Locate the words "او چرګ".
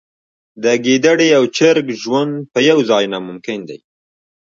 1.37-1.87